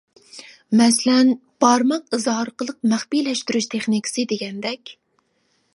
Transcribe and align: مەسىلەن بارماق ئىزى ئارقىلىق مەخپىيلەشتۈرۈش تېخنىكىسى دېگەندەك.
مەسىلەن 0.79 1.27
بارماق 1.65 2.17
ئىزى 2.17 2.33
ئارقىلىق 2.35 2.81
مەخپىيلەشتۈرۈش 2.93 3.69
تېخنىكىسى 3.75 4.27
دېگەندەك. 4.35 4.99